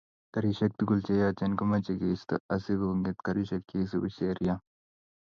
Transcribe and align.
Garisiek 0.35 0.71
tugul 0.77 0.99
che 1.07 1.13
yachen 1.21 1.57
komoche 1.59 1.93
keisto 2.01 2.35
asi 2.55 2.73
konget 2.81 3.17
garisiek 3.27 3.63
che 3.69 3.75
isubi 3.85 4.09
sheria 4.17 4.55